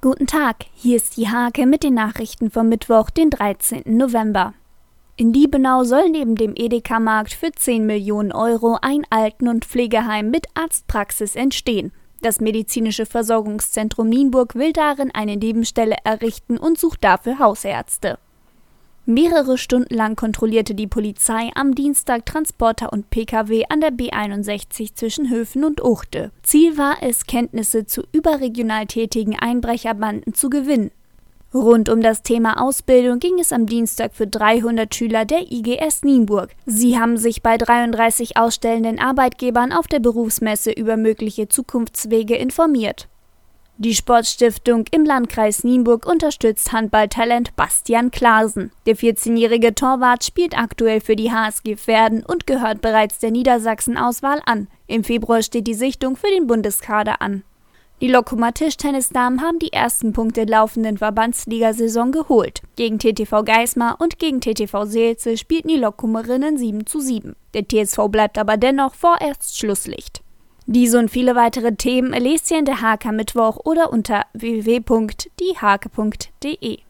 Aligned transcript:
Guten 0.00 0.28
Tag, 0.28 0.66
hier 0.76 0.94
ist 0.94 1.16
die 1.16 1.28
Hake 1.28 1.66
mit 1.66 1.82
den 1.82 1.94
Nachrichten 1.94 2.52
vom 2.52 2.68
Mittwoch, 2.68 3.10
den 3.10 3.30
13. 3.30 3.82
November. 3.84 4.54
In 5.16 5.32
Liebenau 5.32 5.82
soll 5.82 6.08
neben 6.08 6.36
dem 6.36 6.52
Edeka-Markt 6.54 7.32
für 7.32 7.50
10 7.50 7.84
Millionen 7.84 8.30
Euro 8.30 8.78
ein 8.80 9.04
Alten- 9.10 9.48
und 9.48 9.64
Pflegeheim 9.64 10.30
mit 10.30 10.46
Arztpraxis 10.54 11.34
entstehen. 11.34 11.90
Das 12.22 12.40
medizinische 12.40 13.06
Versorgungszentrum 13.06 14.08
Nienburg 14.08 14.54
will 14.54 14.72
darin 14.72 15.10
eine 15.12 15.36
Nebenstelle 15.36 15.96
errichten 16.04 16.58
und 16.58 16.78
sucht 16.78 17.02
dafür 17.02 17.40
Hausärzte. 17.40 18.20
Mehrere 19.10 19.56
Stunden 19.56 19.94
lang 19.94 20.16
kontrollierte 20.16 20.74
die 20.74 20.86
Polizei 20.86 21.48
am 21.54 21.74
Dienstag 21.74 22.26
Transporter 22.26 22.92
und 22.92 23.08
Pkw 23.08 23.64
an 23.70 23.80
der 23.80 23.90
B61 23.90 24.96
zwischen 24.96 25.30
Höfen 25.30 25.64
und 25.64 25.82
Uchte. 25.82 26.30
Ziel 26.42 26.76
war 26.76 26.98
es, 27.00 27.24
Kenntnisse 27.24 27.86
zu 27.86 28.02
überregional 28.12 28.84
tätigen 28.84 29.34
Einbrecherbanden 29.34 30.34
zu 30.34 30.50
gewinnen. 30.50 30.90
Rund 31.54 31.88
um 31.88 32.02
das 32.02 32.20
Thema 32.20 32.60
Ausbildung 32.60 33.18
ging 33.18 33.38
es 33.40 33.50
am 33.50 33.64
Dienstag 33.64 34.14
für 34.14 34.26
300 34.26 34.94
Schüler 34.94 35.24
der 35.24 35.50
IGS 35.50 36.02
Nienburg. 36.02 36.50
Sie 36.66 36.98
haben 36.98 37.16
sich 37.16 37.42
bei 37.42 37.56
33 37.56 38.36
ausstellenden 38.36 38.98
Arbeitgebern 38.98 39.72
auf 39.72 39.86
der 39.86 40.00
Berufsmesse 40.00 40.70
über 40.70 40.98
mögliche 40.98 41.48
Zukunftswege 41.48 42.36
informiert. 42.36 43.08
Die 43.80 43.94
Sportstiftung 43.94 44.86
im 44.90 45.04
Landkreis 45.04 45.62
Nienburg 45.62 46.04
unterstützt 46.04 46.72
Handballtalent 46.72 47.54
Bastian 47.54 48.10
Klarsen. 48.10 48.72
Der 48.86 48.96
14-jährige 48.96 49.72
Torwart 49.72 50.24
spielt 50.24 50.58
aktuell 50.58 51.00
für 51.00 51.14
die 51.14 51.30
HSG 51.30 51.76
Pferden 51.76 52.24
und 52.24 52.48
gehört 52.48 52.80
bereits 52.80 53.20
der 53.20 53.30
Niedersachsen-Auswahl 53.30 54.42
an. 54.46 54.66
Im 54.88 55.04
Februar 55.04 55.42
steht 55.42 55.68
die 55.68 55.74
Sichtung 55.74 56.16
für 56.16 56.26
den 56.26 56.48
Bundeskader 56.48 57.22
an. 57.22 57.44
Die 58.00 58.08
Lokoma 58.08 58.50
Tischtennisdamen 58.50 59.42
haben 59.42 59.60
die 59.60 59.72
ersten 59.72 60.12
Punkte 60.12 60.44
der 60.44 60.56
laufenden 60.58 60.98
Verbandsligasaison 60.98 62.10
geholt. 62.10 62.62
Gegen 62.74 62.98
TTV 62.98 63.44
Geismar 63.44 64.00
und 64.00 64.18
gegen 64.18 64.40
TTV 64.40 64.86
Seelze 64.86 65.36
spielten 65.36 65.68
die 65.68 65.76
Lokomerinnen 65.76 66.58
7 66.58 66.84
zu 66.84 66.98
7. 66.98 67.36
Der 67.54 67.62
TSV 67.68 68.08
bleibt 68.08 68.38
aber 68.38 68.56
dennoch 68.56 68.94
vorerst 68.94 69.56
Schlusslicht. 69.56 70.24
Diese 70.70 70.98
und 70.98 71.10
viele 71.10 71.34
weitere 71.34 71.76
Themen 71.76 72.12
lest 72.12 72.50
ihr 72.50 72.58
in 72.58 72.66
der 72.66 72.82
Hake 72.82 73.10
Mittwoch 73.10 73.60
oder 73.64 73.90
unter 73.90 74.26
www.diehake.de. 74.34 76.87